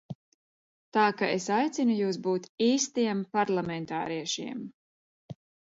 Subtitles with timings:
[0.97, 4.69] Tā ka es aicinu jūs būt īstiem parlamentāriešiem!